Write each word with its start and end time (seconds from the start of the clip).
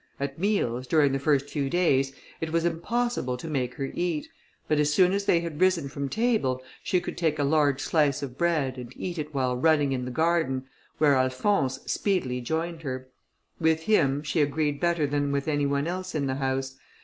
At 0.19 0.39
meals, 0.39 0.87
during 0.87 1.11
the 1.11 1.19
first 1.19 1.47
few 1.47 1.69
days, 1.69 2.11
it 2.39 2.51
was 2.51 2.65
impossible 2.65 3.37
to 3.37 3.47
make 3.47 3.75
her 3.75 3.91
eat; 3.93 4.27
but 4.67 4.79
as 4.79 4.91
soon 4.91 5.11
as 5.11 5.25
they 5.25 5.41
had 5.41 5.61
risen 5.61 5.87
from 5.89 6.09
table, 6.09 6.59
she 6.81 6.99
could 6.99 7.15
take 7.15 7.37
a 7.37 7.43
large 7.43 7.79
slice 7.83 8.23
of 8.23 8.35
bread, 8.35 8.77
and 8.79 8.91
eat 8.97 9.19
it 9.19 9.31
while 9.35 9.55
running 9.55 9.91
in 9.91 10.05
the 10.05 10.09
garden, 10.09 10.63
where 10.97 11.13
Alphonse 11.13 11.79
speedily 11.85 12.41
joined 12.41 12.81
her. 12.81 13.09
With 13.59 13.81
him 13.81 14.23
she 14.23 14.41
agreed 14.41 14.79
better 14.79 15.05
than 15.05 15.31
with 15.31 15.47
any 15.47 15.67
one 15.67 15.85
else 15.85 16.15
in 16.15 16.25
the 16.25 16.33
house. 16.37 16.77